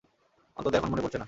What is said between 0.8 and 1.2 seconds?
মনে পড়ছে না।